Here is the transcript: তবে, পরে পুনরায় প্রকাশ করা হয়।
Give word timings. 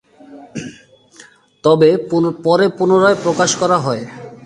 তবে, 1.63 1.89
পরে 2.43 2.65
পুনরায় 2.77 3.17
প্রকাশ 3.23 3.51
করা 3.55 3.77
হয়। 3.77 4.03